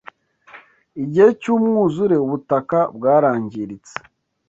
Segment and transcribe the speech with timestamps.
[1.03, 3.95] Igihe cy’umwuzure, ubutaka bwarangiritse